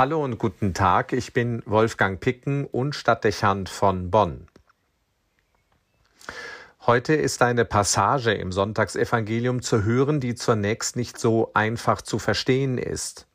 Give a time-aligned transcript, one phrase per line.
[0.00, 4.46] Hallo und guten Tag, ich bin Wolfgang Picken und Stadtdechant von Bonn.
[6.86, 12.78] Heute ist eine Passage im Sonntagsevangelium zu hören, die zunächst nicht so einfach zu verstehen
[12.78, 13.26] ist.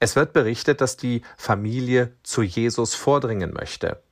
[0.00, 4.02] Es wird berichtet, dass die Familie zu Jesus vordringen möchte.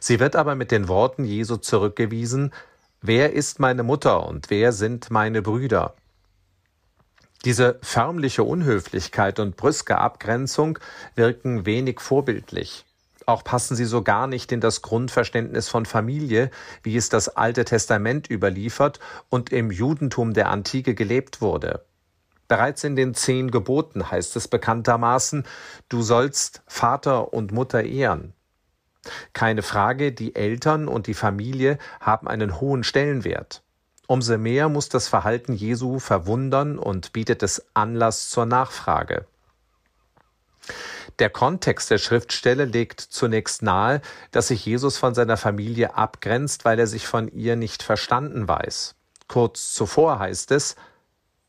[0.00, 2.54] Sie wird aber mit den Worten Jesu zurückgewiesen,
[3.02, 5.96] Wer ist meine Mutter und wer sind meine Brüder?
[7.44, 10.78] Diese förmliche Unhöflichkeit und brüske Abgrenzung
[11.14, 12.84] wirken wenig vorbildlich.
[13.26, 16.50] Auch passen sie so gar nicht in das Grundverständnis von Familie,
[16.84, 21.84] wie es das Alte Testament überliefert und im Judentum der Antike gelebt wurde.
[22.46, 25.44] Bereits in den zehn Geboten heißt es bekanntermaßen,
[25.88, 28.32] du sollst Vater und Mutter ehren.
[29.32, 33.62] Keine Frage, die Eltern und die Familie haben einen hohen Stellenwert.
[34.06, 39.26] Umso mehr muss das Verhalten Jesu verwundern und bietet es Anlass zur Nachfrage.
[41.18, 46.78] Der Kontext der Schriftstelle legt zunächst nahe, dass sich Jesus von seiner Familie abgrenzt, weil
[46.78, 48.94] er sich von ihr nicht verstanden weiß.
[49.28, 50.76] Kurz zuvor heißt es,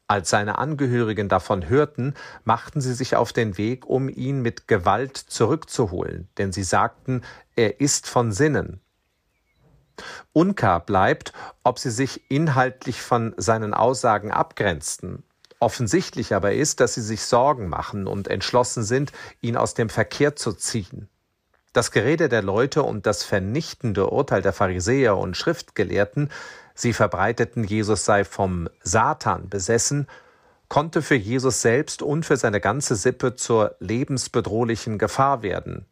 [0.08, 2.14] als seine Angehörigen davon hörten,
[2.46, 7.24] machten sie sich auf den Weg, um ihn mit Gewalt zurückzuholen, denn sie sagten,
[7.58, 8.80] er ist von Sinnen.
[10.34, 15.24] Unklar bleibt, ob sie sich inhaltlich von seinen Aussagen abgrenzten.
[15.60, 20.36] Offensichtlich aber ist, dass sie sich Sorgen machen und entschlossen sind, ihn aus dem Verkehr
[20.36, 21.10] zu ziehen.
[21.74, 26.30] Das Gerede der Leute und das vernichtende Urteil der Pharisäer und Schriftgelehrten,
[26.74, 30.08] sie verbreiteten, Jesus sei vom Satan besessen,
[30.70, 35.86] konnte für Jesus selbst und für seine ganze Sippe zur lebensbedrohlichen Gefahr werden.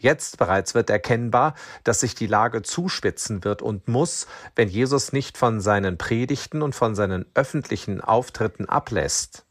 [0.00, 5.36] Jetzt bereits wird erkennbar, dass sich die Lage zuspitzen wird und muss, wenn Jesus nicht
[5.36, 9.44] von seinen Predigten und von seinen öffentlichen Auftritten ablässt.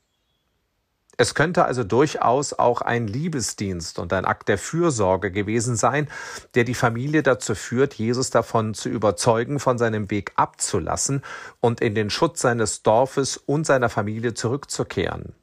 [1.18, 6.10] Es könnte also durchaus auch ein Liebesdienst und ein Akt der Fürsorge gewesen sein,
[6.56, 11.22] der die Familie dazu führt, Jesus davon zu überzeugen, von seinem Weg abzulassen
[11.60, 15.36] und in den Schutz seines Dorfes und seiner Familie zurückzukehren.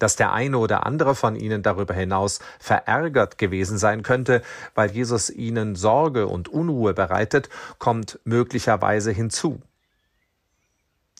[0.00, 4.42] Dass der eine oder andere von ihnen darüber hinaus verärgert gewesen sein könnte,
[4.74, 9.60] weil Jesus ihnen Sorge und Unruhe bereitet, kommt möglicherweise hinzu.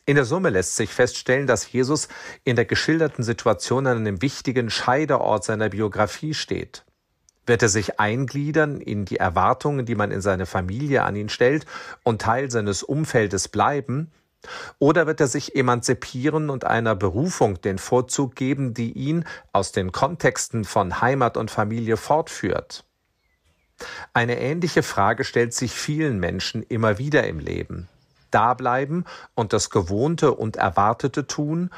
[0.07, 2.09] In der Summe lässt sich feststellen, dass Jesus
[2.43, 6.85] in der geschilderten Situation an einem wichtigen Scheideort seiner Biografie steht.
[7.47, 11.67] Wird er sich eingliedern in die Erwartungen, die man in seine Familie an ihn stellt
[12.03, 14.11] und Teil seines Umfeldes bleiben,
[14.79, 19.93] oder wird er sich emanzipieren und einer Berufung den Vorzug geben, die ihn aus den
[19.93, 22.85] Kontexten von Heimat und Familie fortführt?
[24.13, 27.89] Eine ähnliche Frage stellt sich vielen Menschen immer wieder im Leben.
[28.31, 31.71] Dableiben und das Gewohnte und Erwartete tun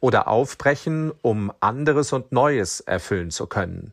[0.00, 3.92] oder aufbrechen, um anderes und Neues erfüllen zu können.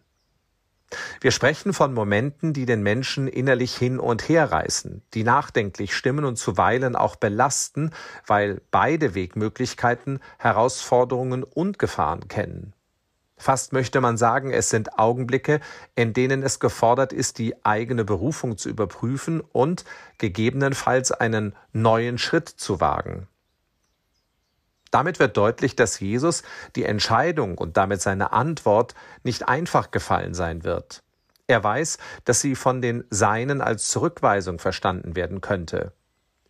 [1.22, 6.25] Wir sprechen von Momenten, die den Menschen innerlich hin und her reißen, die nachdenklich stimmen
[6.25, 7.91] und zuweilen auch belasten,
[8.25, 12.73] weil beide Wegmöglichkeiten Herausforderungen und Gefahren kennen.
[13.38, 15.59] Fast möchte man sagen, es sind Augenblicke,
[15.95, 19.83] in denen es gefordert ist, die eigene Berufung zu überprüfen und
[20.17, 23.27] gegebenenfalls einen neuen Schritt zu wagen.
[24.95, 26.41] Damit wird deutlich, dass Jesus
[26.78, 31.03] die Entscheidung und damit seine Antwort nicht einfach gefallen sein wird.
[31.47, 35.91] Er weiß, dass sie von den Seinen als Zurückweisung verstanden werden könnte.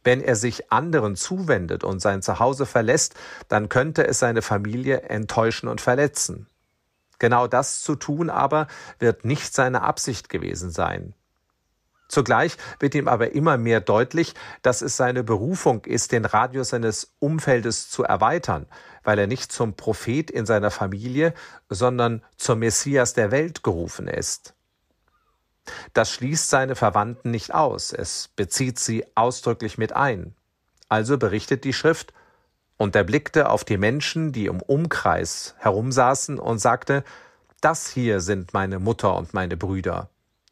[0.03, 3.15] Wenn er sich anderen zuwendet und sein Zuhause verlässt,
[3.47, 6.45] dann könnte es seine Familie enttäuschen und verletzen.
[7.17, 8.67] Genau das zu tun aber
[8.99, 11.15] wird nicht seine Absicht gewesen sein.
[12.07, 17.15] Zugleich wird ihm aber immer mehr deutlich, dass es seine Berufung ist, den Radius seines
[17.19, 18.67] Umfeldes zu erweitern,
[19.03, 21.33] weil er nicht zum Prophet in seiner Familie,
[21.69, 24.53] sondern zum Messias der Welt gerufen ist.
[25.93, 30.35] Das schließt seine Verwandten nicht aus, es bezieht sie ausdrücklich mit ein.
[30.89, 32.13] Also berichtet die Schrift,
[32.77, 37.03] und er blickte auf die Menschen, die im Umkreis herumsaßen, und sagte,
[37.61, 40.09] Das hier sind meine Mutter und meine Brüder.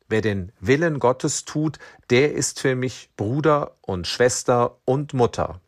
[0.08, 1.80] Wer den Willen Gottes tut,
[2.10, 5.60] der ist für mich Bruder und Schwester und Mutter.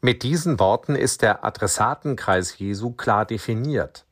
[0.00, 4.06] Mit diesen Worten ist der Adressatenkreis Jesu klar definiert.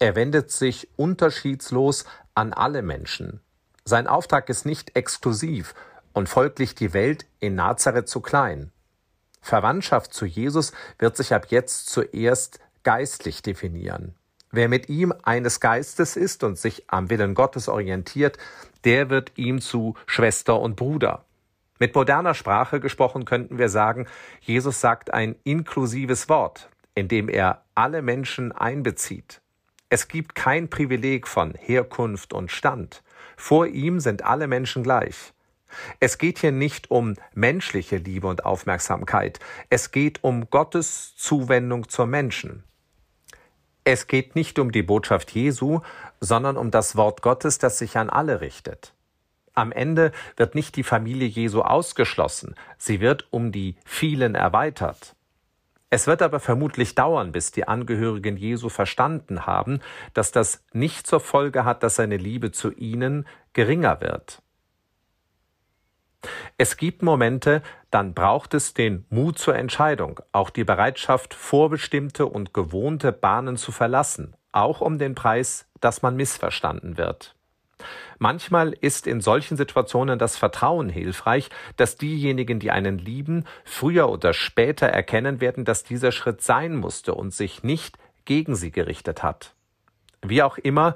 [0.00, 2.04] Er wendet sich unterschiedslos
[2.34, 3.40] an alle Menschen.
[3.84, 5.74] Sein Auftrag ist nicht exklusiv
[6.12, 8.72] und folglich die Welt in Nazareth zu klein.
[9.40, 14.14] Verwandtschaft zu Jesus wird sich ab jetzt zuerst geistlich definieren.
[14.52, 18.36] Wer mit ihm eines Geistes ist und sich am Willen Gottes orientiert,
[18.84, 21.24] der wird ihm zu Schwester und Bruder.
[21.78, 24.06] Mit moderner Sprache gesprochen könnten wir sagen,
[24.40, 29.40] Jesus sagt ein inklusives Wort, in dem er alle Menschen einbezieht.
[29.88, 33.02] Es gibt kein Privileg von Herkunft und Stand.
[33.36, 35.32] Vor ihm sind alle Menschen gleich.
[36.00, 39.38] Es geht hier nicht um menschliche Liebe und Aufmerksamkeit,
[39.68, 42.64] es geht um Gottes Zuwendung zur Menschen.
[43.84, 45.80] Es geht nicht um die Botschaft Jesu,
[46.20, 48.94] sondern um das Wort Gottes, das sich an alle richtet.
[49.54, 55.16] Am Ende wird nicht die Familie Jesu ausgeschlossen, sie wird um die vielen erweitert.
[55.92, 59.80] Es wird aber vermutlich dauern, bis die Angehörigen Jesu verstanden haben,
[60.14, 64.40] dass das nicht zur Folge hat, dass seine Liebe zu ihnen geringer wird.
[66.58, 72.52] Es gibt Momente, dann braucht es den Mut zur Entscheidung, auch die Bereitschaft, vorbestimmte und
[72.52, 77.34] gewohnte Bahnen zu verlassen, auch um den Preis, dass man missverstanden wird.
[78.18, 84.34] Manchmal ist in solchen Situationen das Vertrauen hilfreich, dass diejenigen, die einen lieben, früher oder
[84.34, 87.96] später erkennen werden, dass dieser Schritt sein musste und sich nicht
[88.26, 89.54] gegen sie gerichtet hat.
[90.22, 90.94] Wie auch immer,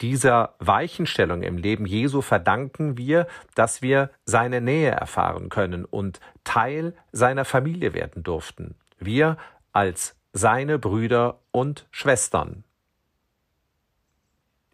[0.00, 6.94] dieser Weichenstellung im Leben Jesu verdanken wir, dass wir seine Nähe erfahren können und Teil
[7.12, 8.76] seiner Familie werden durften.
[8.98, 9.36] Wir
[9.72, 12.64] als seine Brüder und Schwestern.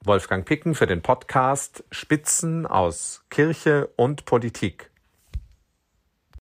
[0.02, 4.90] Wolfgang Picken für den Podcast Spitzen aus Kirche und Politik.